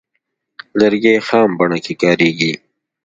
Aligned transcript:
لرګی 0.79 1.15
خام 1.27 1.49
بڼه 1.59 1.77
کې 1.85 1.93
کاریږي. 2.01 2.53